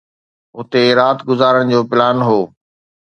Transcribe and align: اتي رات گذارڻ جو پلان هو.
اتي 0.57 0.83
رات 0.99 1.19
گذارڻ 1.29 1.63
جو 1.73 1.79
پلان 1.89 2.17
هو. 2.27 2.39